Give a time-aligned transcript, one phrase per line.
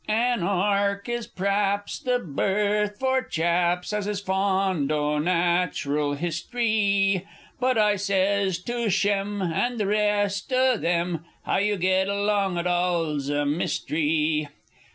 [0.07, 7.27] An Ark is p'raps The berth for chaps As is fond o' Natural Hist'ry.
[7.59, 12.65] But I sez to Shem And the rest o' them, "How you get along at
[12.65, 14.47] all's a myst'ry!